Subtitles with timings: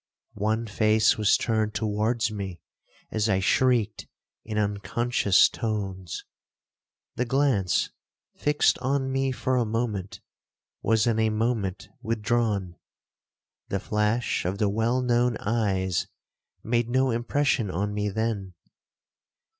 [0.39, 2.59] One face was turned towards me
[3.11, 4.07] as I shrieked
[4.43, 6.25] in unconscious tones.
[7.17, 7.91] The glance,
[8.33, 10.19] fixed on me for a moment,
[10.81, 12.77] was in a moment withdrawn.
[13.69, 16.07] The flash of the well known eyes
[16.63, 18.55] made no impression on me then.